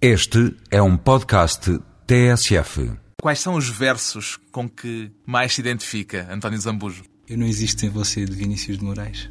[0.00, 2.92] Este é um podcast TSF.
[3.18, 7.02] Quais são os versos com que mais se identifica António Zambujo?
[7.26, 9.30] Eu não existo sem você, de Vinícius de Moraes.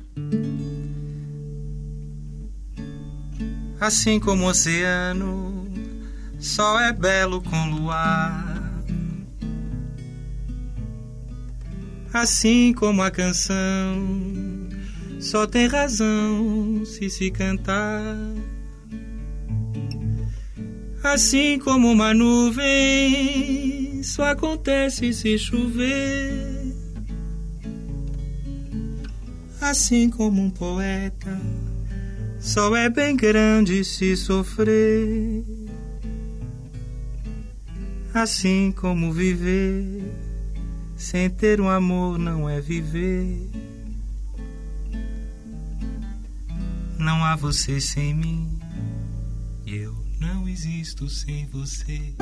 [3.80, 5.72] Assim como o oceano
[6.40, 8.74] só é belo com luar.
[12.12, 14.68] Assim como a canção
[15.20, 18.18] só tem razão se se cantar.
[21.06, 26.74] Assim como uma nuvem só acontece se chover.
[29.62, 31.40] Assim como um poeta
[32.40, 35.46] só é bem grande se sofrer.
[38.12, 40.12] Assim como viver
[40.96, 43.48] sem ter um amor não é viver.
[46.98, 48.55] Não há você sem mim,
[49.68, 52.14] eu não existo sem você.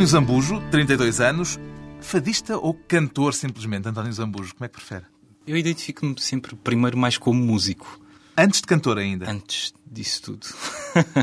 [0.00, 1.60] António Zambujo, 32 anos,
[2.00, 3.86] fadista ou cantor simplesmente?
[3.86, 5.04] António Zambujo, como é que prefere?
[5.46, 8.00] Eu identifico-me sempre primeiro mais como músico,
[8.34, 9.30] Antes de cantor ainda.
[9.30, 10.46] antes disso tudo.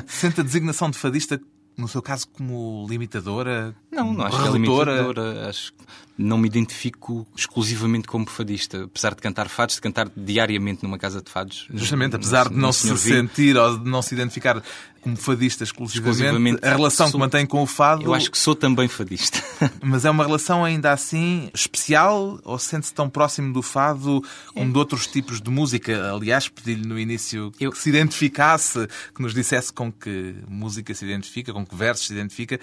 [0.05, 1.41] Sente a designação de fadista,
[1.75, 3.75] no seu caso, como limitadora?
[3.97, 4.91] Não, não acho que é redutora?
[4.93, 5.49] limitadora.
[5.49, 5.77] Acho que
[6.17, 8.83] não me identifico exclusivamente como fadista.
[8.85, 11.67] Apesar de cantar fados, de cantar diariamente numa casa de fados.
[11.73, 14.61] Justamente, no- apesar de no não se sentir ou de não se identificar
[15.01, 18.37] como fadista exclusivamente, Exclusivamente, a relação que sou- mantém com o fado, Eu acho que
[18.37, 19.41] sou também fadista.
[19.81, 24.21] mas é uma relação ainda assim especial ou sente-se tão próximo do fado
[24.53, 26.11] como de outros tipos de música?
[26.11, 31.05] Aliás, pedi-lhe no início Eu- que se identificasse, que nos dissesse com que música se
[31.05, 32.59] identifica, com que versos se identifica,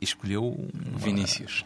[0.00, 1.64] e escolheu um Vinícius.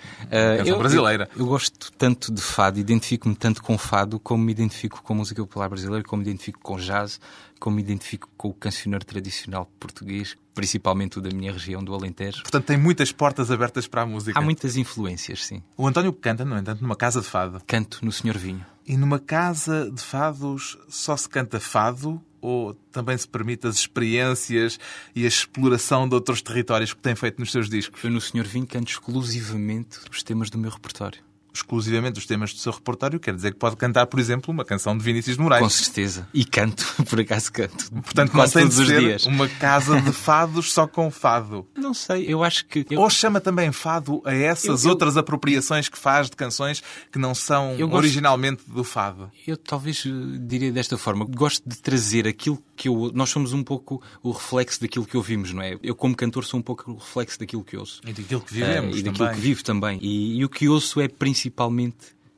[0.58, 1.28] canção brasileira.
[1.34, 5.16] Eu, eu gosto tanto de fado, identifico-me tanto com fado, como me identifico com a
[5.16, 7.20] música popular brasileira, como me identifico com jazz,
[7.58, 12.42] como me identifico com o cancioneiro tradicional português, principalmente o da minha região, do Alentejo.
[12.42, 14.38] Portanto, tem muitas portas abertas para a música.
[14.38, 15.62] Há muitas influências, sim.
[15.76, 17.60] O António canta, no entanto, numa casa de fado.
[17.66, 18.64] Canto no Senhor Vinho.
[18.86, 24.78] E numa casa de fados só se canta fado ou também se permite as experiências
[25.14, 28.02] e a exploração de outros territórios que tem feito nos seus discos?
[28.02, 31.29] Eu no Senhor Vinho canto exclusivamente os temas do meu repertório.
[31.52, 34.96] Exclusivamente os temas do seu repertório, quer dizer que pode cantar, por exemplo, uma canção
[34.96, 35.62] de Vinícius de Moraes.
[35.62, 36.28] Com certeza.
[36.32, 37.90] E canto, por acaso canto.
[38.02, 39.26] Portanto, quase não tem todos de os ser dias.
[39.26, 41.66] uma casa de fados só com fado.
[41.76, 42.86] Não sei, eu acho que.
[42.90, 46.82] eu- Ou chama também fado a essas Eu- eu- outras apropriações que faz de canções
[47.10, 49.30] que não são gosto- originalmente do fado.
[49.46, 51.24] Eu talvez eh, diria desta forma.
[51.24, 53.10] Gosto de trazer aquilo que eu.
[53.14, 55.76] Nós somos um pouco o reflexo daquilo que ouvimos, não é?
[55.82, 58.00] Eu, como cantor, sou um pouco o reflexo daquilo que ouço.
[58.06, 59.34] E daquilo que Eh, vivemos e daquilo também.
[59.34, 59.98] que vivo também.
[60.00, 61.39] E, e o que ouço é principalmente,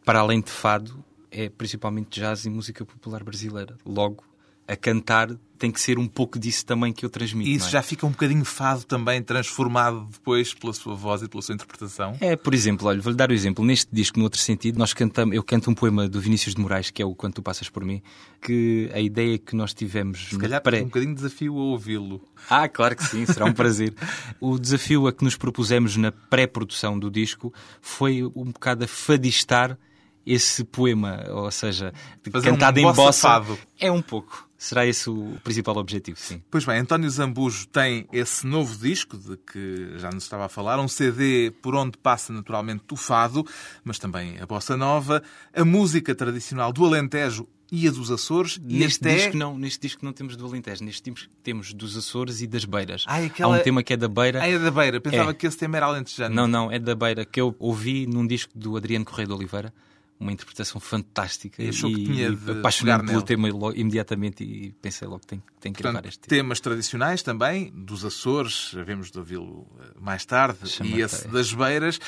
[0.04, 3.76] para além de fado, é principalmente jazz e música popular brasileira.
[3.84, 4.22] Logo,
[4.68, 5.30] a cantar
[5.62, 7.48] tem que ser um pouco disso também que eu transmito.
[7.48, 7.70] E isso é?
[7.70, 12.16] já fica um bocadinho fado também, transformado depois pela sua voz e pela sua interpretação.
[12.20, 13.64] É, por exemplo, olha, vou-lhe dar o exemplo.
[13.64, 16.90] Neste disco, no outro sentido, nós cantamos, eu canto um poema do Vinícius de Moraes,
[16.90, 18.02] que é o Quando Tu Passas Por Mim,
[18.40, 20.80] que a ideia que nós tivemos Se calhar pré...
[20.80, 22.20] um bocadinho de desafio a ouvi-lo.
[22.50, 23.94] Ah, claro que sim, será um prazer.
[24.40, 29.78] o desafio a que nos propusemos na pré-produção do disco foi um bocado a fadistar
[30.26, 31.92] esse poema, ou seja,
[32.30, 33.42] Fazer um cantado em bossa.
[33.78, 34.48] É um pouco.
[34.56, 36.40] Será esse o principal objetivo, sim.
[36.48, 40.78] Pois bem, António Zambujo tem esse novo disco de que já nos estava a falar,
[40.78, 43.44] um CD por onde passa naturalmente o fado,
[43.82, 45.20] mas também a bossa nova,
[45.52, 48.60] a música tradicional do Alentejo e a dos Açores.
[48.68, 49.16] e Neste até...
[49.16, 52.64] disco, não, neste disco não temos do Alentejo, neste disco temos dos Açores e das
[52.64, 53.02] Beiras.
[53.08, 54.40] Ah, aquela- Há um tema que é da Beira.
[54.44, 55.00] Ah, é da Beira.
[55.00, 55.34] Pensava É.
[55.34, 56.32] que esse tema era alentejano.
[56.36, 59.74] Não, não, é da Beira, que eu ouvi num disco do Adriano Correia de Oliveira,
[60.22, 61.62] uma interpretação fantástica.
[61.62, 65.42] E achou que tinha de apaixonei-me pegar pelo tema imediatamente e pensei logo que tenho,
[65.60, 66.42] tenho que gravar este tema.
[66.42, 71.98] temas tradicionais também, dos Açores, havemos de ouvi-lo eh, mais tarde, e esse das Beiras,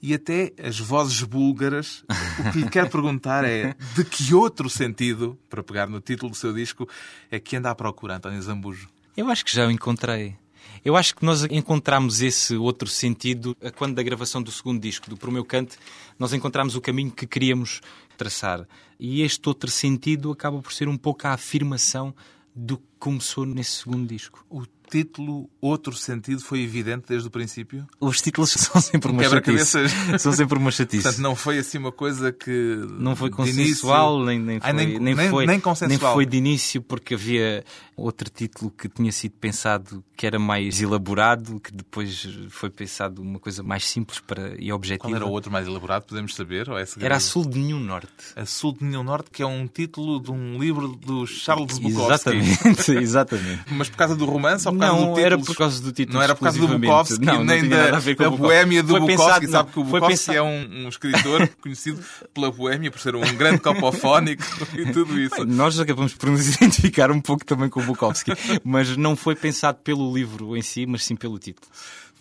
[0.00, 2.04] e até as vozes búlgaras.
[2.38, 6.36] O que lhe quero perguntar é de que outro sentido, para pegar no título do
[6.36, 6.88] seu disco,
[7.30, 8.88] é que anda à procura, António Zambujo?
[9.16, 10.36] Eu acho que já o encontrei.
[10.84, 15.16] Eu acho que nós encontramos esse outro sentido quando da gravação do segundo disco, do
[15.16, 15.78] Pro Meu Cante,
[16.18, 17.80] nós encontramos o caminho que queríamos
[18.18, 18.68] traçar.
[19.00, 22.14] E este outro sentido acaba por ser um pouco a afirmação
[22.54, 24.44] do que começou nesse segundo disco.
[24.50, 27.84] O título, outro sentido, foi evidente desde o princípio?
[27.98, 29.88] Os títulos são sempre uma chatice.
[30.20, 31.02] São sempre uma chatice.
[31.02, 32.86] Portanto, não foi assim uma coisa que...
[32.96, 34.26] Não foi consensual, início...
[34.26, 35.88] nem, nem, foi, Ai, nem, nem, foi, nem, consensual.
[35.88, 37.64] nem foi de início, porque havia
[37.96, 43.38] outro título que tinha sido pensado que era mais elaborado, que depois foi pensado uma
[43.40, 45.08] coisa mais simples para, e objetiva.
[45.08, 46.70] Qual era o outro mais elaborado, podemos saber?
[46.70, 48.12] Ou é era A Sul de Nenhum Norte.
[48.36, 52.30] A Sul de Nenhum Norte, que é um título de um livro do Charles Bukowski.
[52.30, 53.64] Exatamente, exatamente.
[53.72, 55.20] Mas por causa do romance ou por não, título?
[55.20, 57.90] era por causa do título Não era por causa do Bukowski, não, nem não da,
[57.90, 59.40] da boémia do foi Bukowski.
[59.40, 60.38] Pensado, Sabe que o Bukowski pensado...
[60.38, 62.02] é um, um, escritor conhecido
[62.32, 64.42] pela boémia, por ser um grande copofónico
[64.76, 65.36] e tudo isso.
[65.36, 68.32] Bem, nós acabamos por nos identificar um pouco também com o Bukowski,
[68.62, 71.66] mas não foi pensado pelo livro em si, mas sim pelo título.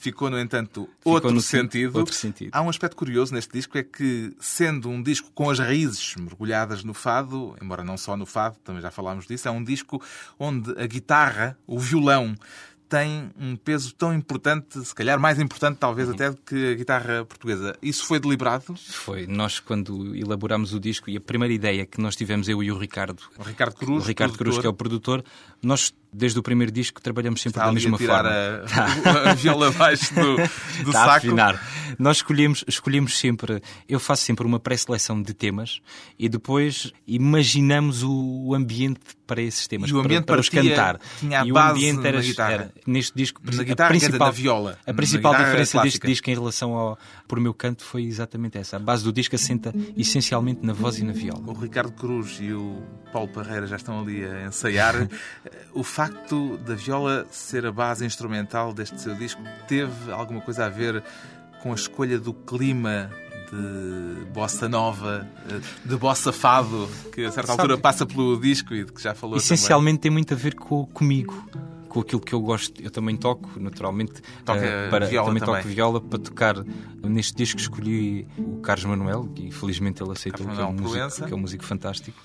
[0.04, 1.98] Ficou, no entanto, outro, no sentido.
[1.98, 2.50] outro sentido.
[2.52, 6.84] Há um aspecto curioso neste disco, é que, sendo um disco com as raízes mergulhadas
[6.84, 10.04] no fado, embora não só no fado, também já falámos disso, é um disco
[10.38, 12.36] onde a guitarra, o violão,
[12.90, 16.16] tem um peso tão importante, se calhar mais importante talvez uhum.
[16.16, 17.78] até do que a guitarra portuguesa.
[17.82, 18.76] Isso foi deliberado?
[18.76, 19.26] Foi.
[19.26, 22.78] Nós, quando elaborámos o disco, e a primeira ideia que nós tivemos, eu e o
[22.78, 25.24] Ricardo, o Ricardo Cruz, o Ricardo Cruz que é o produtor,
[25.62, 28.30] nós desde o primeiro disco trabalhamos sempre Está da mesma forma.
[28.30, 30.36] A, a viola abaixo do,
[30.84, 31.10] do Está saco.
[31.10, 31.84] A afinar.
[32.00, 35.82] Nós escolhemos, escolhemos sempre, eu faço sempre uma pré-seleção de temas
[36.18, 41.00] e depois imaginamos o ambiente para esses temas, e o ambiente para, para os cantar.
[41.20, 42.22] Tinha e o ambiente era,
[42.52, 44.78] era, neste disco na guitarra, a principal, viola.
[44.86, 48.76] A principal diferença deste disco em relação ao por meu canto foi exatamente essa.
[48.76, 51.42] A base do disco assenta essencialmente na voz e na viola.
[51.48, 55.08] O Ricardo Cruz e o Paulo Parreira já estão ali a ensaiar.
[55.74, 60.70] o facto da viola ser a base instrumental deste seu disco teve alguma coisa a
[60.70, 61.04] ver
[61.62, 63.10] com a escolha do clima
[63.50, 68.74] de bossa nova, eh, de bossa fado, que a certa Sabe, altura passa pelo disco
[68.74, 70.02] e de que já falou Essencialmente também.
[70.02, 71.34] tem muito a ver com, comigo
[71.94, 72.82] com aquilo que eu gosto.
[72.82, 74.22] Eu também toco, naturalmente.
[74.44, 76.56] Toca uh, para, viola também, também toco viola para tocar.
[77.04, 81.34] Neste disco escolhi o Carlos Manuel, que felizmente ele aceitou, que é, um músico, que
[81.34, 82.20] é um músico fantástico.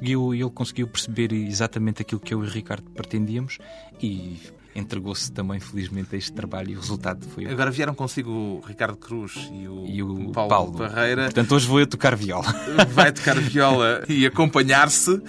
[0.00, 3.58] E ele conseguiu perceber exatamente aquilo que eu e o Ricardo pretendíamos
[4.00, 4.40] e
[4.74, 7.46] entregou-se também, felizmente, a este trabalho e o resultado foi.
[7.46, 11.24] Agora vieram consigo o Ricardo Cruz e o, e o Paulo, Paulo Barreira.
[11.24, 12.46] Portanto, hoje vou eu tocar viola.
[12.90, 15.20] Vai tocar viola e acompanhar-se.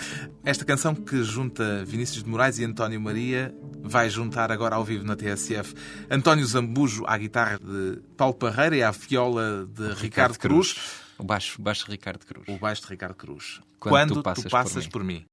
[0.44, 3.54] Esta canção que junta Vinícius de Moraes e António Maria
[3.84, 5.76] vai juntar agora ao vivo na TSF
[6.10, 10.74] António Zambujo à guitarra de Paulo Parreira e à viola de Ricardo, Ricardo Cruz.
[10.74, 11.02] Cruz.
[11.20, 12.48] O baixo, baixo Ricardo Cruz.
[12.48, 13.62] O baixo de Ricardo Cruz.
[13.80, 15.20] Quando, Quando tu passas, tu passas por mim.
[15.20, 15.31] Por mim.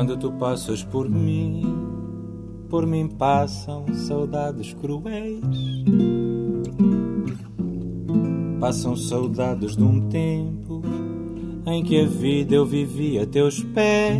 [0.00, 1.60] Quando tu passas por mim,
[2.70, 5.44] por mim passam saudades cruéis.
[8.58, 10.80] Passam saudades de um tempo
[11.66, 14.18] em que a vida eu vivia a teus pés.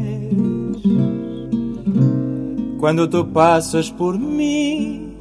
[2.79, 5.15] Quando tu passas por mim,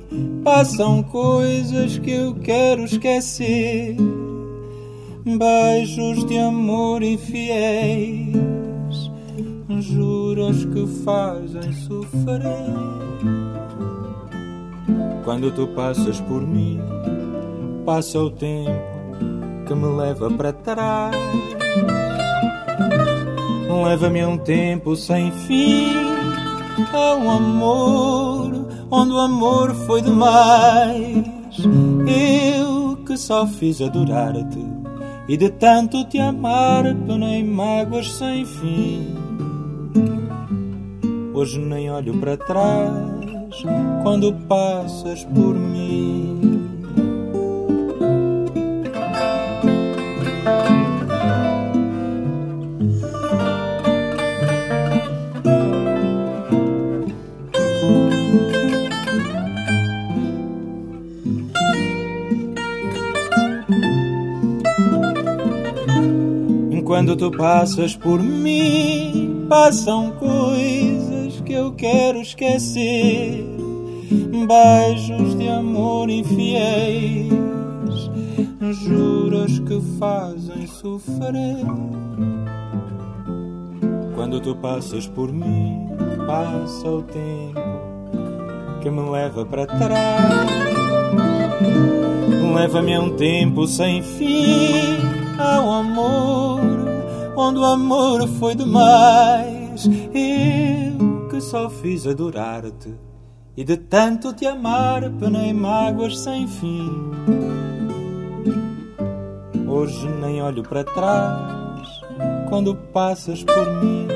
[0.43, 3.95] passam coisas que eu quero esquecer.
[5.23, 8.48] Beijos de amor infiéis,
[9.81, 12.43] juros que fazem sofrer.
[15.23, 16.79] Quando tu passas por mim,
[17.85, 18.71] passa o tempo
[19.67, 21.15] que me leva para trás.
[23.83, 25.87] Leva-me a um tempo sem fim,
[26.93, 31.25] a um amor onde o amor foi demais.
[32.07, 34.65] Eu que só fiz adorar-te
[35.27, 39.28] e de tanto te amar penei mágoas sem fim.
[41.39, 42.91] Hoje nem olho para trás
[44.03, 46.37] quando passas por mim.
[66.83, 70.78] Quando tu passas por mim, passam coisas
[71.79, 73.45] quero esquecer.
[74.47, 77.31] Beijos de amor infiéis,
[78.83, 81.65] juras que fazem sofrer.
[84.15, 85.87] Quando tu passas por mim,
[86.27, 87.61] passa o tempo
[88.81, 90.49] que me leva para trás
[92.55, 94.97] Leva-me a um tempo sem fim,
[95.37, 96.59] ao amor,
[97.37, 99.87] onde o amor foi demais.
[101.41, 102.93] Só fiz adorar-te
[103.55, 106.89] e de tanto te amar penei mágoas sem fim.
[109.67, 112.01] Hoje nem olho para trás
[112.49, 114.07] quando passas por mim.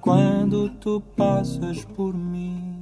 [0.00, 2.77] Quando tu passas por mim.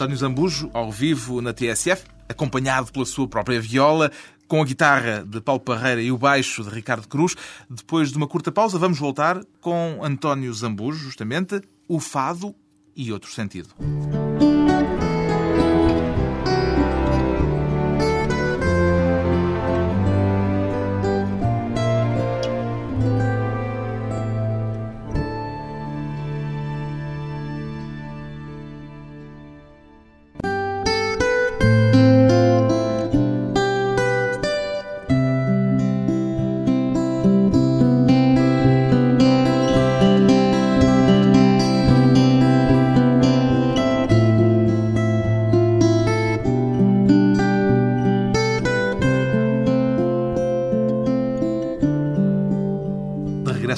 [0.00, 4.10] António Zambujo, ao vivo na TSF, acompanhado pela sua própria viola,
[4.48, 7.36] com a guitarra de Paulo Parreira e o baixo de Ricardo Cruz.
[7.68, 12.54] Depois de uma curta pausa, vamos voltar com António Zambujo, justamente, o fado
[12.96, 13.74] e outro sentido.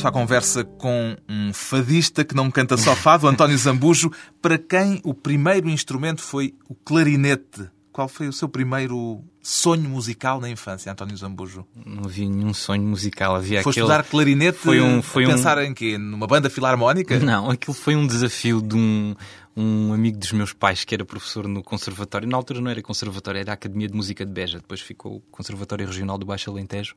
[0.02, 5.00] Regresso à conversa com um fadista que não canta só fado, António Zambujo, para quem
[5.04, 7.70] o primeiro instrumento foi o clarinete.
[7.92, 11.66] Qual foi o seu primeiro sonho musical na infância, António Zambujo?
[11.84, 13.36] Não havia nenhum sonho musical.
[13.36, 13.92] Havia Foste aquele...
[13.92, 15.62] estudar clarinete foi um, foi pensar um...
[15.62, 15.98] em quê?
[15.98, 17.18] Numa banda filarmónica?
[17.20, 19.14] Não, aquilo foi um desafio de um,
[19.54, 22.26] um amigo dos meus pais que era professor no conservatório.
[22.26, 24.58] Na altura não era conservatório, era a Academia de Música de Beja.
[24.58, 26.94] Depois ficou o Conservatório Regional do Baixo Alentejo.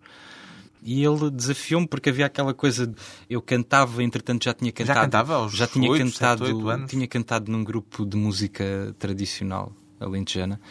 [0.85, 2.93] E ele desafiou-me porque havia aquela coisa.
[3.27, 4.95] Eu cantava, entretanto já tinha cantado.
[4.95, 6.45] Já cantava aos Já tinha 8, cantado.
[6.45, 6.91] 7, 8 anos?
[6.91, 10.61] Tinha cantado num grupo de música tradicional alentejana.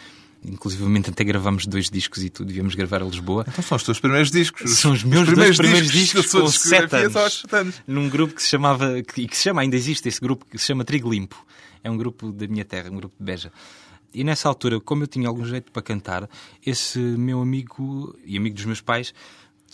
[0.47, 3.45] Inclusivamente até gravamos dois discos e tudo, devíamos gravar a Lisboa.
[3.49, 4.71] Então são os teus primeiros discos.
[4.77, 7.17] São os meus dois primeiros discos da sua com sete anos.
[7.17, 7.83] aos anos.
[7.85, 10.67] Num grupo que se chamava, e que se chama, ainda existe esse grupo, que se
[10.67, 11.45] chama Trigo Limpo.
[11.83, 13.51] É um grupo da minha terra, um grupo de Beja.
[14.13, 16.31] E nessa altura, como eu tinha algum jeito para cantar,
[16.65, 19.13] esse meu amigo e amigo dos meus pais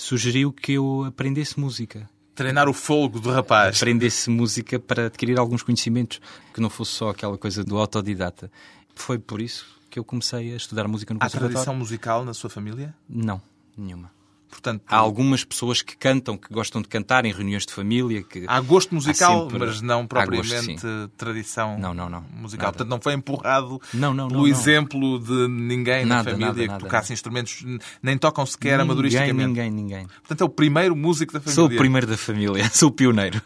[0.02, 2.08] sugeriu que eu aprendesse música.
[2.34, 3.76] Treinar o fogo do rapaz.
[3.76, 6.20] Aprendesse música para adquirir alguns conhecimentos,
[6.54, 8.50] que não fosse só aquela coisa do autodidata.
[8.94, 11.54] Foi por isso que eu comecei a estudar música no Há conservatório.
[11.54, 12.94] tradição musical na sua família?
[13.08, 13.42] Não,
[13.76, 14.10] nenhuma.
[14.50, 18.22] Portanto, Há algumas pessoas que cantam, que gostam de cantar em reuniões de família.
[18.22, 18.44] Que...
[18.48, 22.22] há gosto musical, sempre- mas não há propriamente gosto, tradição Não, não, não.
[22.32, 22.66] musical.
[22.66, 22.72] Nada.
[22.78, 26.78] Portanto, não foi empurrado Não, não, pelo não, exemplo de ninguém na Nada, família nada,
[26.78, 27.64] que tocasse instrumentos,
[28.02, 29.46] nem tocam sequer ninguém, amadoristicamente.
[29.46, 30.06] ninguém, ninguém.
[30.06, 31.54] Portanto, é o primeiro músico da família.
[31.54, 33.40] Sou o primeiro da família, sou o pioneiro.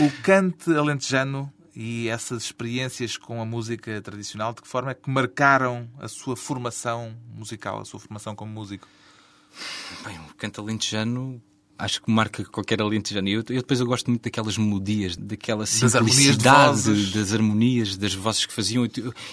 [0.00, 5.08] O cante alentejano e essas experiências com a música tradicional, de que forma é que
[5.08, 8.88] marcaram a sua formação musical, a sua formação como músico?
[10.04, 11.42] Bem, o canto alentejano
[11.78, 13.28] acho que marca qualquer alentejano.
[13.28, 17.96] E eu, eu depois eu gosto muito daquelas melodias, daquela Das harmonias simplicidade, das harmonias,
[17.96, 18.86] das vozes que faziam.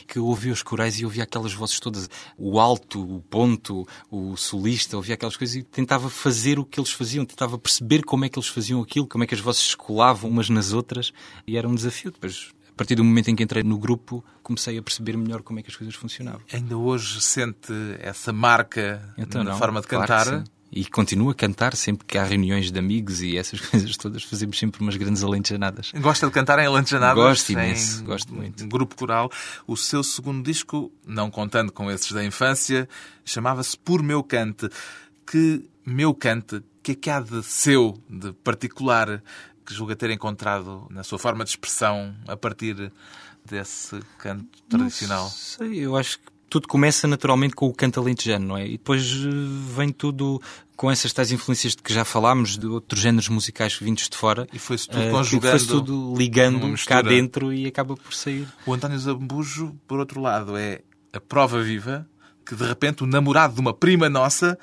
[0.07, 4.37] Que eu ouvia os corais e ouvia aquelas vozes todas, o alto, o ponto, o
[4.37, 8.29] solista, ouvia aquelas coisas e tentava fazer o que eles faziam, tentava perceber como é
[8.29, 11.11] que eles faziam aquilo, como é que as vozes se colavam umas nas outras
[11.47, 12.11] e era um desafio.
[12.11, 15.59] Depois, a partir do momento em que entrei no grupo, comecei a perceber melhor como
[15.59, 16.41] é que as coisas funcionavam.
[16.51, 20.43] Ainda hoje sente essa marca Então, na não, forma de claro cantar?
[20.69, 24.59] E continuo a cantar sempre que há reuniões de amigos e essas coisas todas, fazemos
[24.59, 25.93] sempre umas grandes alentejanadas.
[25.95, 27.15] Gosta de cantar em Alentejanadas?
[27.15, 28.65] Gosto imenso, gosto muito.
[28.65, 29.31] Um grupo coral.
[29.65, 32.89] O seu segundo disco, não contando com esses da infância,
[33.23, 34.69] chamava-se Por Meu Cante.
[35.25, 39.23] Que meu cante, que é que há de seu, de particular,
[39.65, 42.91] que julga ter encontrado na sua forma de expressão a partir
[43.45, 45.23] desse canto tradicional?
[45.23, 48.65] Não sei, eu acho que tudo começa naturalmente com o canto alentejano, não é?
[48.65, 49.29] E depois eh,
[49.75, 50.41] vem tudo
[50.75, 54.47] com essas tais influências de que já falámos, de outros géneros musicais vindos de fora.
[54.53, 58.47] E foi-se tudo eh, conjugando Foi-se tudo ligando cá dentro e acaba por sair.
[58.65, 60.81] O António Zambujo, por outro lado, é
[61.11, 62.07] a prova viva
[62.45, 64.57] que, de repente, o namorado de uma prima nossa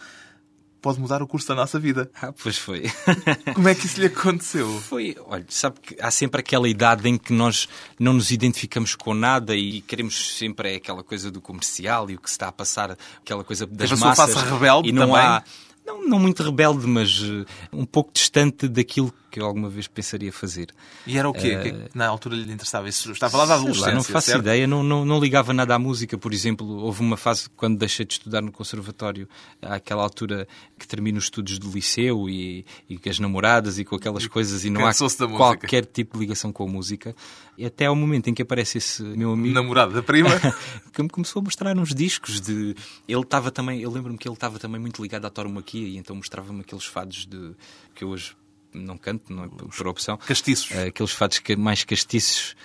[0.83, 2.11] pode mudar o curso da nossa vida.
[2.21, 2.91] Ah, pois foi.
[3.55, 4.69] Como é que isso lhe aconteceu?
[4.81, 9.15] Foi, olha, sabe que há sempre aquela idade em que nós não nos identificamos com
[9.15, 12.53] nada e queremos sempre é aquela coisa do comercial e o que se está a
[12.53, 14.35] passar, aquela coisa das Teve a sua massas.
[14.35, 15.21] face rebelde e não também?
[15.23, 15.43] há
[15.85, 20.31] não, não muito rebelde, mas uh, um pouco distante daquilo que eu alguma vez pensaria
[20.31, 20.69] fazer.
[21.07, 21.57] E era o quê?
[21.57, 22.89] Uh, que, na altura lhe interessava?
[22.89, 24.43] Isso estava lá da adolescência, lá, Não faço certo?
[24.43, 26.67] ideia, não, não, não, ligava nada à música, por exemplo.
[26.67, 29.29] Houve uma fase quando deixei de estudar no conservatório,
[29.61, 30.47] àquela altura
[30.79, 34.65] que termino os estudos do liceu e, e com as namoradas e com aquelas coisas
[34.65, 34.93] e não há
[35.37, 37.15] qualquer tipo de ligação com a música.
[37.57, 39.55] E até ao momento em que aparece esse meu amigo...
[39.55, 40.31] Namorado da prima?
[40.93, 42.75] que me começou a mostrar uns discos de...
[43.07, 43.81] Ele estava também...
[43.81, 45.31] Eu lembro-me que ele estava também muito ligado à
[45.79, 47.55] e então mostrava-me aqueles fados de...
[47.95, 48.37] que eu hoje
[48.73, 50.17] não canto, não é por opção.
[50.17, 50.71] Castiços.
[50.71, 52.57] Uh, aqueles fados mais castiços.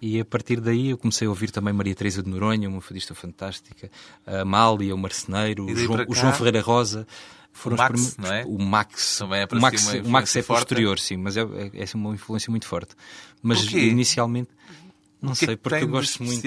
[0.00, 3.14] E a partir daí eu comecei a ouvir também Maria Teresa de Noronha, uma fadista
[3.14, 3.90] fantástica,
[4.26, 7.06] a Amália, o Marceneiro, o João, o João, Ferreira Rosa.
[7.50, 8.44] Foram o Max, não é?
[8.44, 9.18] O Max.
[9.18, 12.50] Também é o Max, o Max é posterior, sim, mas é, é, é uma influência
[12.50, 12.94] muito forte.
[13.42, 14.50] Mas inicialmente,
[15.22, 16.46] não sei, porque eu gosto muito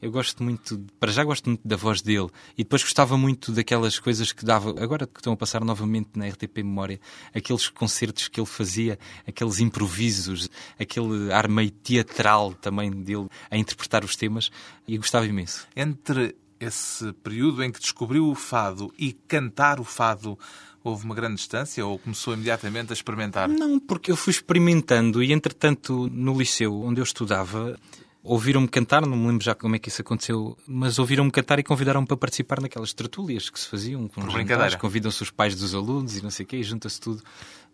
[0.00, 3.98] eu gosto muito, para já gosto muito da voz dele e depois gostava muito daquelas
[3.98, 7.00] coisas que dava, agora que estão a passar novamente na RTP Memória,
[7.34, 10.48] aqueles concertos que ele fazia, aqueles improvisos,
[10.78, 14.50] aquele ar meio teatral também dele a interpretar os temas
[14.86, 15.66] e gostava imenso.
[15.74, 20.38] Entre esse período em que descobriu o fado e cantar o fado,
[20.82, 23.48] houve uma grande distância ou começou imediatamente a experimentar?
[23.48, 27.78] Não, porque eu fui experimentando e, entretanto, no liceu onde eu estudava,
[28.26, 31.62] ouviram-me cantar, não me lembro já como é que isso aconteceu, mas ouviram-me cantar e
[31.62, 34.26] convidaram-me para participar naquelas tertúlias que se faziam com os
[34.74, 37.22] convidam-se os pais dos alunos e não sei o quê, e junta-se tudo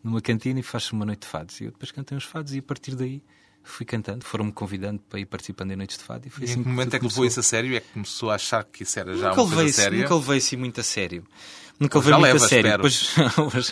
[0.05, 1.61] numa cantina e faz-se uma noite de fados.
[1.61, 3.23] E eu depois cantei uns fados e a partir daí
[3.65, 6.27] fui cantando, foram-me convidando para ir participando em noites de fado.
[6.27, 7.77] E, foi e assim em que momento é que levou isso a sério?
[7.77, 10.03] É que começou a achar que isso era já nunca uma coisa séria?
[10.03, 11.25] Nunca levei isso muito a sério.
[11.79, 12.71] Nunca levei muito leva, a sério.
[12.71, 13.15] Depois,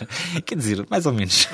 [0.45, 1.47] quer dizer, mais ou menos.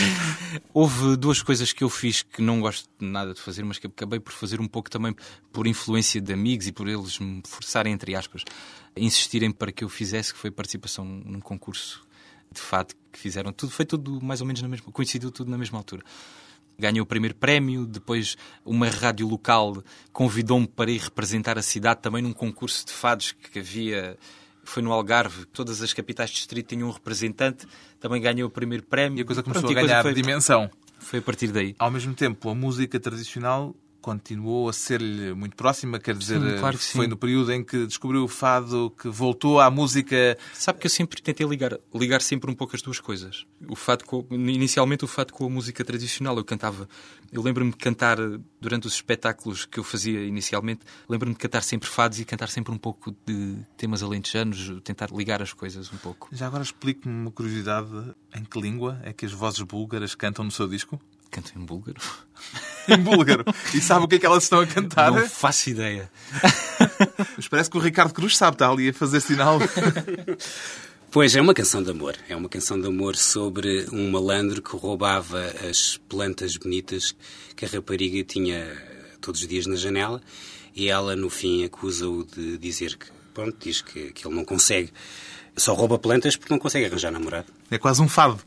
[0.72, 4.18] Houve duas coisas que eu fiz que não gosto nada de fazer, mas que acabei
[4.18, 5.14] por fazer um pouco também
[5.52, 8.44] por influência de amigos e por eles me forçarem, entre aspas,
[8.96, 12.02] a insistirem para que eu fizesse, que foi participação num concurso
[12.52, 13.52] de fado que fizeram.
[13.52, 16.02] Tudo, foi tudo mais ou menos na mesma, coincidiu tudo na mesma altura
[16.80, 17.86] ganhou o primeiro prémio.
[17.86, 23.32] Depois, uma rádio local convidou-me para ir representar a cidade também num concurso de fados
[23.32, 24.18] que havia.
[24.70, 27.66] Foi no Algarve, todas as capitais de distrito tinham um representante,
[27.98, 29.18] também ganhou o primeiro prémio.
[29.18, 30.70] E a coisa começou Pronto, a ganhar foi, dimensão.
[31.00, 31.74] Foi a partir daí.
[31.76, 36.78] Ao mesmo tempo, a música tradicional continuou a ser-lhe muito próxima, quer dizer, sim, claro
[36.78, 40.36] foi no período em que descobriu o fado que voltou à música.
[40.52, 43.46] Sabe que eu sempre tentei ligar, ligar sempre um pouco as duas coisas.
[43.68, 46.88] O fado com, inicialmente o fado com a música tradicional, eu cantava.
[47.32, 48.18] Eu lembro-me de cantar
[48.60, 52.72] durante os espetáculos que eu fazia inicialmente, lembro-me de cantar sempre fados e cantar sempre
[52.72, 56.28] um pouco de temas alentejanos, tentar ligar as coisas um pouco.
[56.32, 60.50] Já agora explique-me uma curiosidade, em que língua é que as vozes búlgaras cantam no
[60.50, 61.00] seu disco?
[61.30, 62.00] Canto em búlgaro.
[62.88, 63.44] em búlgaro.
[63.74, 65.12] E sabe o que é que elas estão a cantar?
[65.12, 66.10] Não faço ideia.
[67.36, 69.58] Mas parece que o Ricardo Cruz sabe, está ali a fazer sinal.
[71.12, 72.16] Pois, é uma canção de amor.
[72.28, 77.16] É uma canção de amor sobre um malandro que roubava as plantas bonitas
[77.56, 78.64] que a rapariga tinha
[79.20, 80.22] todos os dias na janela
[80.72, 84.92] e ela, no fim, acusa-o de dizer que, pronto, diz que, que ele não consegue.
[85.56, 87.52] Só rouba plantas porque não consegue arranjar namorado.
[87.72, 88.40] É quase um fado.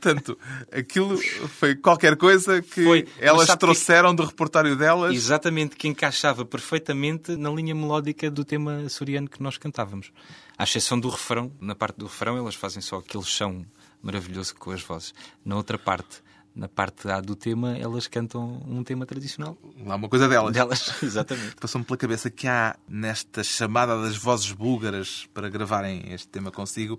[0.00, 0.38] Portanto,
[0.72, 1.18] aquilo
[1.58, 3.08] foi qualquer coisa que foi.
[3.18, 4.16] elas trouxeram que...
[4.16, 5.14] do repertório delas.
[5.14, 10.10] Exatamente, que encaixava perfeitamente na linha melódica do tema soriano que nós cantávamos.
[10.56, 13.64] À exceção do refrão, na parte do refrão elas fazem só aquele chão
[14.02, 15.12] maravilhoso com as vozes.
[15.44, 16.22] Na outra parte,
[16.54, 19.56] na parte A do tema, elas cantam um tema tradicional.
[19.84, 20.52] Lá uma coisa delas.
[20.52, 21.56] Delas, exatamente.
[21.56, 26.98] Passou-me pela cabeça que há nesta chamada das vozes búlgaras para gravarem este tema consigo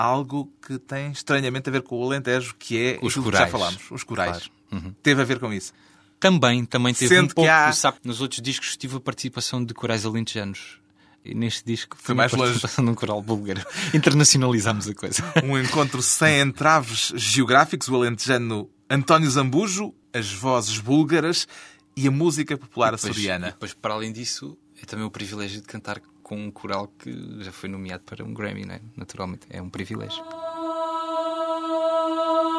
[0.00, 3.30] algo que tem estranhamente a ver com o Alentejo, que é os corais.
[3.30, 4.50] que já falámos, os corais.
[4.70, 4.84] Claro.
[4.86, 4.94] Uhum.
[5.02, 5.72] Teve a ver com isso?
[6.18, 7.50] Também, também teve Sendo um pouco.
[7.50, 7.72] Há...
[7.72, 10.78] Sabe, nos outros discos tive a participação de corais alentejanos.
[11.22, 13.62] E neste disco foi mais longe num coral búlgaro.
[13.92, 15.22] Internacionalizámos a coisa.
[15.44, 21.46] Um encontro sem entraves geográficos, o alentejano António Zambujo, as vozes búlgaras
[21.94, 23.48] e a música popular depois, açoriana.
[23.48, 27.42] E depois, para além disso, é também o privilégio de cantar com um coral que
[27.42, 28.80] já foi nomeado para um Grammy, né?
[28.96, 29.48] naturalmente.
[29.50, 30.22] É um privilégio.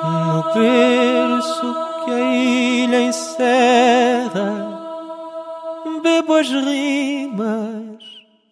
[0.03, 4.43] No berço que a ilha encerra,
[6.03, 8.03] bebo as rimas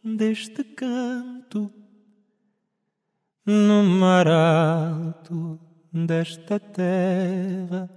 [0.02, 1.70] deste canto.
[3.46, 5.60] No mar alto
[5.92, 7.90] desta terra,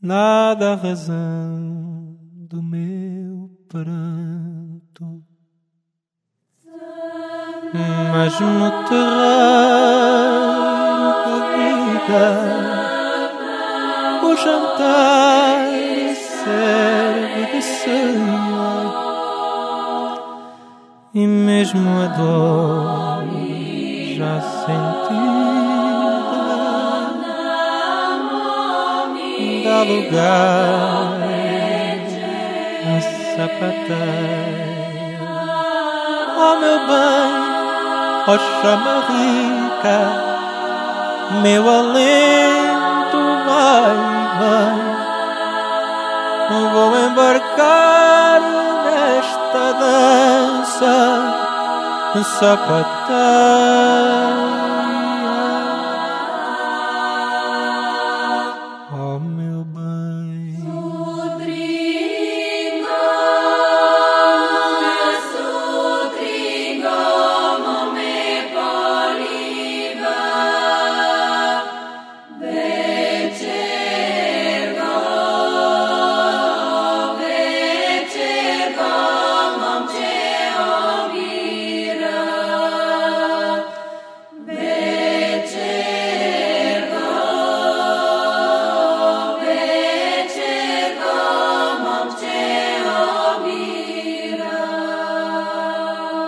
[0.00, 5.27] nada a razão do meu pranto.
[7.72, 9.48] Mas no terreno
[11.24, 12.26] da vida,
[14.22, 15.68] o jantar
[16.14, 18.58] serve de ceia
[21.14, 23.08] e mesmo a dor
[24.68, 25.38] sentida
[29.64, 31.18] dá lugar
[32.86, 33.00] a
[33.36, 34.58] sapateia.
[36.36, 37.57] Oh meu bem,
[38.36, 39.98] chama rica,
[41.42, 43.96] meu alento vai,
[44.40, 44.88] vai.
[46.72, 48.40] Vou embarcar
[48.84, 51.38] nesta dança
[52.24, 53.18] sapateia.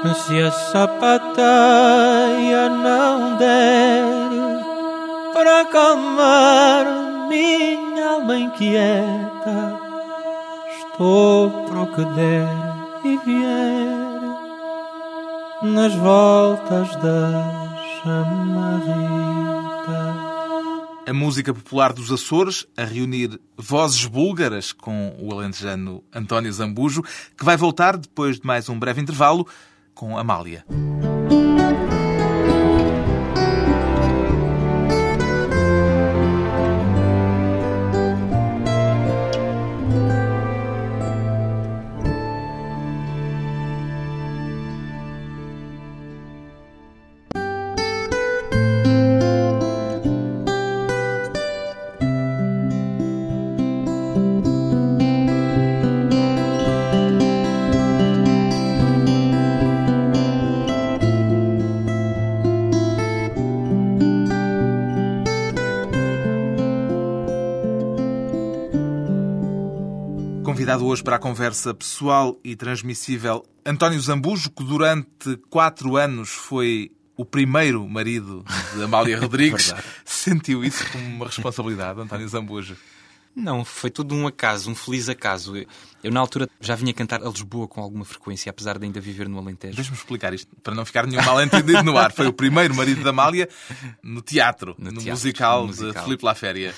[0.02, 1.42] Se a sapateia
[2.70, 4.06] não der
[5.34, 6.86] para acalmar
[7.28, 9.78] minha alma inquieta,
[10.78, 12.48] estou para o que der
[13.04, 14.20] e vier
[15.62, 19.50] nas voltas da chamarrita.
[21.06, 27.02] A música popular dos Açores a reunir vozes búlgaras com o alentejano António Zambujo,
[27.36, 29.46] que vai voltar depois de mais um breve intervalo
[29.94, 30.64] com Amália.
[70.70, 76.92] Convidado hoje para a conversa pessoal e transmissível, António Zambujo, que durante quatro anos foi
[77.16, 78.44] o primeiro marido
[78.76, 79.74] de Amália Rodrigues.
[80.04, 82.76] Sentiu isso como uma responsabilidade, António Zambujo?
[83.34, 85.56] Não, foi tudo um acaso, um feliz acaso.
[85.56, 85.66] Eu,
[86.02, 89.28] eu, na altura, já vinha cantar a Lisboa com alguma frequência, apesar de ainda viver
[89.28, 89.76] no Alentejo.
[89.76, 92.12] Deixa-me explicar isto, para não ficar nenhum mal-entendido no ar.
[92.12, 93.48] Foi o primeiro marido da Amália
[94.02, 96.74] no teatro, no, no, teatro, musical, no musical, de Filipe Laféria.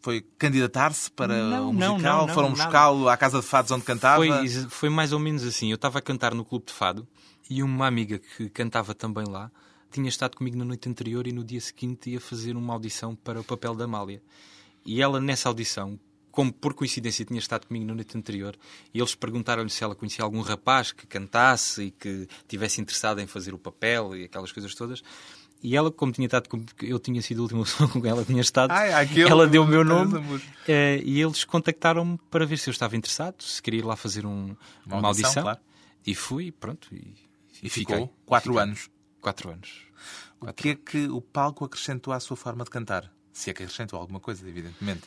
[0.00, 1.98] Foi candidatar-se para não, o musical?
[1.98, 4.24] Não, não, Foram buscá-lo à Casa de Fados onde cantava?
[4.24, 5.70] Foi, foi mais ou menos assim.
[5.70, 7.06] Eu estava a cantar no Clube de Fado
[7.48, 9.50] e uma amiga que cantava também lá
[9.92, 13.38] tinha estado comigo na noite anterior e no dia seguinte ia fazer uma audição para
[13.38, 14.22] o papel da Amália.
[14.84, 15.98] E ela, nessa audição,
[16.30, 18.56] como por coincidência tinha estado comigo na noite anterior,
[18.92, 23.26] e eles perguntaram-lhe se ela conhecia algum rapaz que cantasse e que tivesse interessado em
[23.26, 25.02] fazer o papel e aquelas coisas todas.
[25.62, 26.64] E ela, como tinha estado com...
[26.82, 29.28] eu tinha sido a última pessoa com ela tinha estado, Ai, aquele...
[29.28, 33.42] ela deu o meu nome eh, e eles contactaram-me para ver se eu estava interessado,
[33.42, 35.28] se queria ir lá fazer um, uma, uma audição.
[35.28, 35.60] audição claro.
[36.04, 36.88] E fui, pronto.
[36.92, 37.14] E,
[37.62, 38.62] e ficou quatro fiquei.
[38.62, 38.90] anos.
[39.20, 39.70] Quatro anos.
[40.40, 43.12] O que é que o palco acrescentou à sua forma de cantar?
[43.32, 45.02] Se é acrescentou alguma coisa, evidentemente.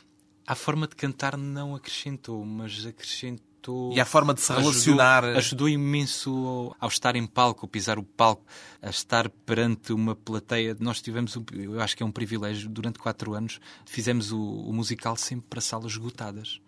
[0.48, 3.92] A forma de cantar não acrescentou, mas acrescentou.
[3.94, 5.24] E a forma de se relacionar.
[5.24, 8.46] Ajudou, ajudou imenso ao, ao, estar em palco, ao pisar o palco,
[8.80, 10.78] a estar perante uma plateia.
[10.80, 15.16] Nós tivemos, eu acho que é um privilégio, durante quatro anos, fizemos o, o musical
[15.16, 16.62] sempre para salas esgotadas.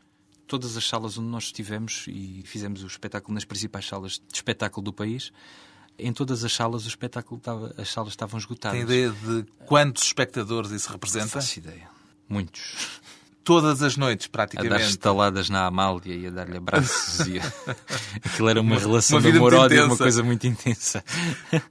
[0.48, 4.84] Todas as salas onde nós estivemos e fizemos o espetáculo nas principais salas de espetáculo
[4.84, 5.32] do país,
[5.98, 8.78] em todas as salas o espetáculo estava, as salas estavam esgotadas.
[8.78, 11.28] Tem ideia de quantos espectadores isso representa?
[11.28, 11.90] Faço ideia.
[12.30, 13.02] Muitos.
[13.44, 14.74] Todas as noites, praticamente.
[14.74, 17.26] A dar estaladas na Amália e a dar-lhe abraços.
[17.28, 17.40] e...
[18.26, 21.02] Aquilo era uma, uma relação uma de amor-ódio, uma coisa muito intensa.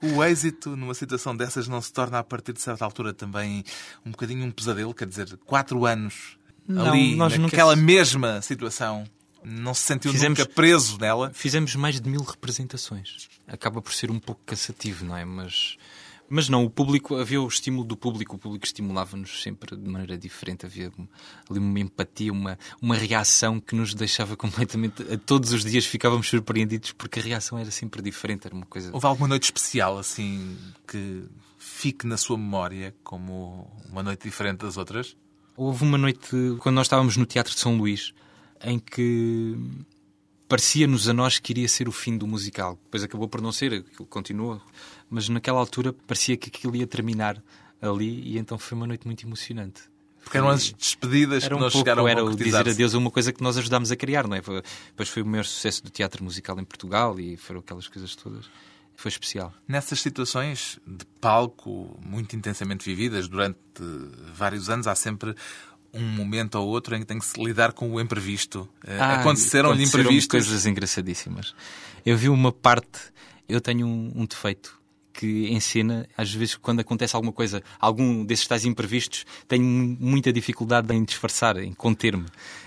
[0.01, 3.63] O êxito numa situação dessas não se torna, a partir de certa altura, também
[4.07, 4.95] um bocadinho um pesadelo?
[4.95, 7.87] Quer dizer, quatro anos não, ali, nós naquela nunca...
[7.87, 9.05] mesma situação,
[9.49, 11.31] não se sentiu fizemos, nunca preso nela?
[11.33, 13.29] Fizemos mais de mil representações.
[13.47, 15.25] Acaba por ser um pouco cansativo, não é?
[15.25, 15.77] Mas,
[16.29, 20.19] mas não, o público, havia o estímulo do público, o público estimulava-nos sempre de maneira
[20.19, 20.67] diferente.
[20.67, 20.93] Havia
[21.49, 25.05] ali uma empatia, uma, uma reação que nos deixava completamente.
[25.19, 28.49] Todos os dias ficávamos surpreendidos porque a reação era sempre diferente.
[28.49, 28.91] Era uma coisa.
[28.93, 31.23] Houve alguma noite especial, assim, que
[31.57, 35.17] fique na sua memória como uma noite diferente das outras?
[35.57, 36.29] Houve uma noite,
[36.59, 38.13] quando nós estávamos no Teatro de São Luís,
[38.63, 39.57] em que
[40.49, 42.79] parecia-nos a nós que iria ser o fim do musical.
[42.85, 44.61] Depois acabou por não ser, aquilo continuou.
[45.11, 47.43] Mas naquela altura parecia que aquilo ia terminar
[47.81, 49.83] ali e então foi uma noite muito emocionante.
[50.23, 52.95] Porque eram as despedidas era que um nós pouco, chegaram era a o dizer adeus
[52.95, 54.43] a uma coisa que nós ajudámos a criar, não é?
[54.43, 58.17] Foi- Depois foi o maior sucesso do teatro musical em Portugal e foram aquelas coisas
[58.17, 58.47] todas.
[58.97, 59.53] Foi especial.
[59.69, 63.59] Nessas situações de palco muito intensamente vividas durante
[64.35, 65.33] vários anos, há sempre
[65.93, 68.69] um momento ou outro em que tem que se lidar com o imprevisto.
[68.87, 70.31] Eh, Ah, Aconteceram-lhe aconteceram imprevistos.
[70.31, 71.55] coisas engraçadíssimas.
[72.05, 72.99] Eu vi uma parte,
[73.49, 74.79] eu tenho um, um defeito
[75.19, 79.97] que em cena, às vezes, quando acontece alguma coisa, algum desses tais imprevistos, tenho mu-
[79.99, 82.27] muita dificuldade em disfarçar, em conter-me.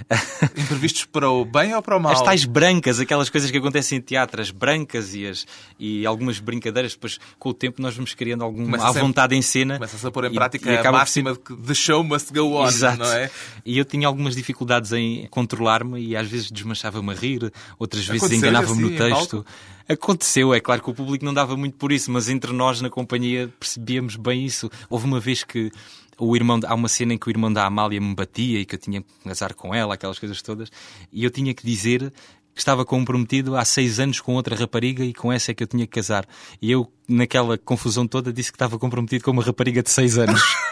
[0.58, 2.14] Imprevistos para o bem ou para o mal?
[2.14, 5.46] As tais brancas, aquelas coisas que acontecem em teatro, as brancas e, as,
[5.80, 9.76] e algumas brincadeiras, depois com o tempo nós vamos criando alguma à vontade em cena.
[9.76, 12.04] Começa-se a pôr em e- prática e a por ser- máxima de que the show
[12.04, 12.98] must go on, Exato.
[13.00, 13.30] não é?
[13.66, 18.32] E eu tinha algumas dificuldades em controlar-me e às vezes desmanchava-me a rir, outras vezes
[18.32, 19.46] enganava-me assim, no texto.
[19.90, 22.92] Aconteceu, é claro que o público não dava muito por isso, mas entre nós na
[22.92, 24.70] companhia percebíamos bem isso.
[24.88, 25.72] Houve uma vez que
[26.20, 28.76] o irmão, há uma cena em que o irmão da Amália me batia e que
[28.76, 30.70] eu tinha que casar com ela, aquelas coisas todas,
[31.12, 32.14] e eu tinha que dizer
[32.54, 35.68] que estava comprometido há seis anos com outra rapariga e com essa é que eu
[35.68, 36.28] tinha que casar.
[36.62, 40.42] E eu, naquela confusão toda, disse que estava comprometido com uma rapariga de seis anos.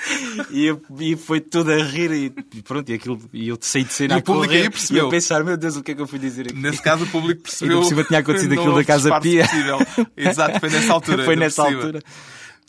[0.50, 2.30] E, e foi tudo a rir e
[2.62, 5.04] pronto, e, aquilo, e eu saí de cena E a o público correr, aí percebeu.
[5.04, 6.58] E eu pensar, meu Deus, o que é que eu fui dizer aqui?
[6.58, 7.80] Nesse caso, o público percebeu.
[7.80, 9.46] Por cima tinha acontecido aquilo da Casa Pia.
[9.46, 9.78] possível.
[10.16, 11.24] Exato, foi nessa altura.
[11.24, 12.02] Foi nessa altura.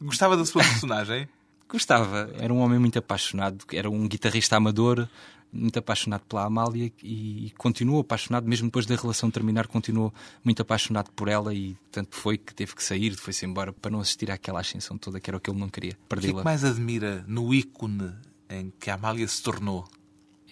[0.01, 1.27] Gostava da sua personagem?
[1.69, 5.07] Gostava, era um homem muito apaixonado, era um guitarrista amador,
[5.51, 11.11] muito apaixonado pela Amália e continuou apaixonado, mesmo depois da relação terminar, continuou muito apaixonado
[11.11, 14.59] por ela e tanto foi que teve que sair, foi-se embora para não assistir àquela
[14.61, 16.39] ascensão toda que era o que ele não queria, O que é perdê-la.
[16.39, 18.11] que mais admira no ícone
[18.49, 19.87] em que a Amália se tornou?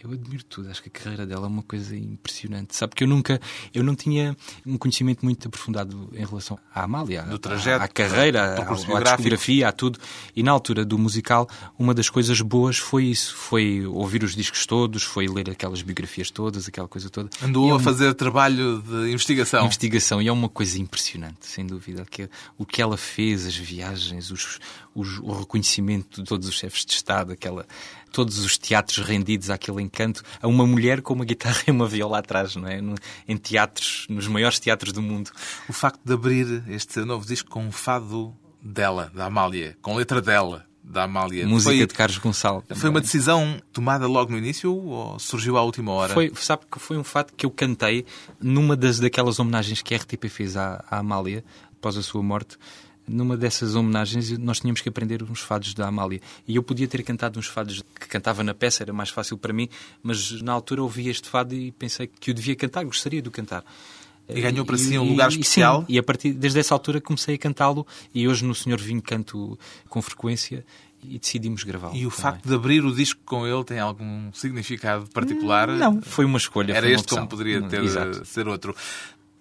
[0.01, 2.73] Eu admiro tudo, acho que a carreira dela é uma coisa impressionante.
[2.75, 3.39] Sabe que eu nunca,
[3.73, 4.35] eu não tinha
[4.65, 8.83] um conhecimento muito aprofundado em relação à Amália, Do à- trajeto, à, carreira, à, percurso
[8.83, 9.23] à biográfico.
[9.23, 9.99] discografia, a tudo.
[10.33, 14.65] E na altura do musical, uma das coisas boas foi isso, foi ouvir os discos
[14.65, 17.29] todos, foi ler aquelas biografias todas, aquela coisa toda.
[17.43, 19.65] Andou é a fazer trabalho de investigação.
[19.65, 22.05] investigação e é uma coisa impressionante, sem dúvida.
[22.09, 24.59] Que, o que ela fez, as viagens, os,
[24.95, 27.65] os- o reconhecimento de todos os chefes de Estado, aquela,
[28.09, 32.19] todos os teatros rendidos àquele encanto, a uma mulher com uma guitarra e uma viola
[32.19, 32.81] atrás, não é?
[32.81, 32.95] No-
[33.27, 35.31] em teatros, nos maiores teatros do mundo.
[35.67, 40.21] O facto de abrir este novo disco com um fado dela, da Amália, com letra
[40.21, 41.47] dela, da Amália.
[41.47, 42.77] Música foi, de Carlos Gonçalves.
[42.79, 46.13] foi uma decisão tomada logo no início ou surgiu à última hora?
[46.13, 48.05] Foi, sabe que foi um fato que eu cantei
[48.41, 52.57] numa das daquelas homenagens que a RTP fez à, à Amália após a sua morte.
[53.09, 57.01] Numa dessas homenagens nós tínhamos que aprender uns fados da Amália e eu podia ter
[57.01, 59.67] cantado uns fados que cantava na peça, era mais fácil para mim,
[60.03, 63.31] mas na altura ouvi este fado e pensei que o devia cantar, gostaria de o
[63.31, 63.63] cantar.
[64.31, 65.79] E ganhou para si um lugar e- especial?
[65.81, 69.01] Sim, e a partir desde essa altura comecei a cantá-lo e hoje no Senhor Vinho
[69.01, 69.57] canto
[69.89, 70.63] com frequência
[71.01, 71.95] e decidimos gravá-lo.
[71.95, 72.21] E o também.
[72.21, 75.67] facto de abrir o disco com ele tem algum significado particular?
[75.69, 76.73] Não, foi uma escolha.
[76.73, 77.27] Era uma este como opção.
[77.27, 78.23] poderia ter, Exato.
[78.23, 78.75] ser outro.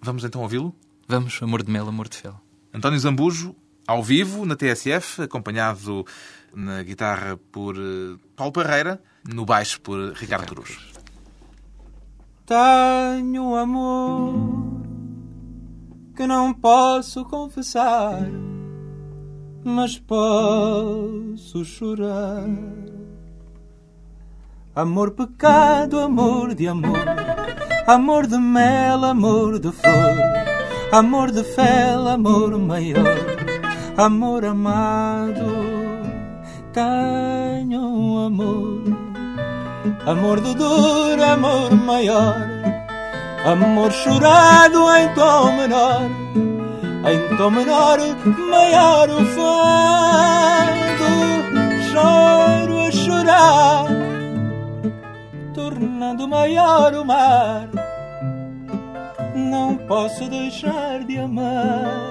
[0.01, 0.73] Vamos então ouvi-lo?
[1.07, 2.39] Vamos, amor de mel, amor de fel.
[2.73, 3.55] António Zambujo,
[3.89, 6.05] ao vivo, na TSF, acompanhado
[6.53, 10.77] na guitarra por eh, Paulo Parreira, no baixo por Ricardo Cruz.
[12.45, 14.79] Tenho amor
[16.15, 18.29] que não posso confessar,
[19.63, 22.47] mas posso chorar.
[24.75, 27.07] Amor, pecado, amor de amor,
[27.87, 30.15] amor de mel, amor de flor,
[30.91, 33.48] amor de fel, amor maior,
[33.99, 35.45] amor amado.
[36.71, 38.83] Tenho um amor.
[40.05, 42.35] Amor de dor, amor maior.
[43.45, 46.09] Amor chorado em tom menor.
[47.11, 47.99] Em tom menor,
[48.49, 50.69] maior o fado.
[51.91, 53.85] Choro a chorar
[55.53, 57.69] Tornando maior o mar.
[59.35, 62.08] Não posso deixar de amar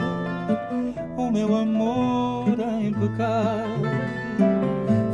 [1.18, 3.82] O meu amor em pecado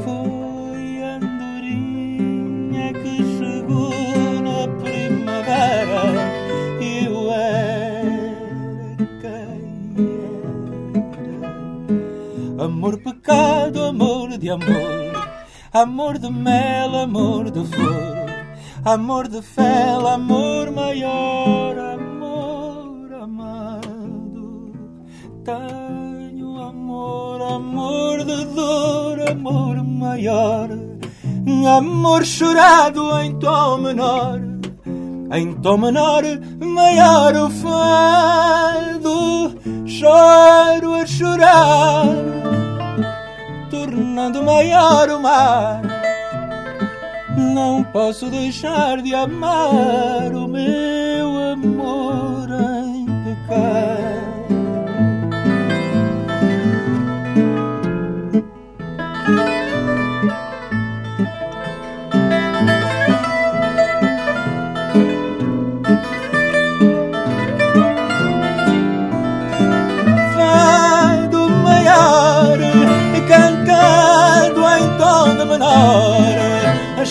[0.05, 3.91] foi a andorinha que chegou
[4.43, 6.03] na primavera
[6.79, 9.57] eu era quem
[12.59, 12.65] era.
[12.67, 15.31] Amor, pecado, amor de amor,
[15.73, 18.27] amor de mel, amor de flor,
[18.85, 24.75] amor de fel, amor maior, amor amado.
[27.55, 30.69] Amor, de dor, amor maior,
[31.77, 34.41] amor chorado em tom menor,
[35.33, 36.23] em tom menor,
[36.59, 39.09] maior o fado,
[39.87, 42.07] choro a chorar,
[43.71, 45.83] tornando maior o mar.
[47.37, 53.94] Não posso deixar de amar o meu amor em pecado.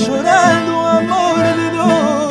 [0.05, 2.29] Chorando o amor de dor,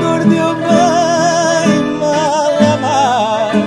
[0.00, 3.60] dor de um bem mal amado.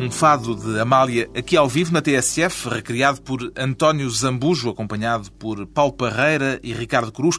[0.00, 5.64] Um fado de Amália aqui ao vivo na TSF, recriado por António Zambujo, acompanhado por
[5.68, 7.38] Paulo Parreira e Ricardo Cruz.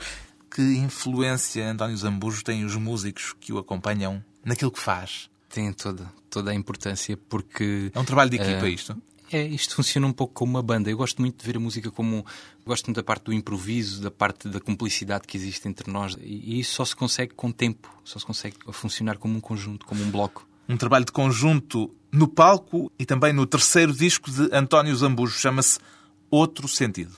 [0.50, 5.30] Que influência António Zambujo tem os músicos que o acompanham naquilo que faz?
[5.50, 7.92] Tem toda, toda a importância porque.
[7.94, 8.96] É um trabalho de equipa eh, isto?
[9.32, 10.90] É, isto funciona um pouco como uma banda.
[10.90, 12.26] Eu gosto muito de ver a música como.
[12.66, 16.16] Gosto muito da parte do improviso, da parte da cumplicidade que existe entre nós.
[16.22, 17.90] E, isso só se consegue com tempo.
[18.04, 20.48] Só se consegue funcionar como um conjunto, como um bloco.
[20.68, 25.38] Um trabalho de conjunto no palco e também no terceiro disco de António Zambujo.
[25.38, 25.80] Chama-se
[26.30, 27.18] Outro Sentido.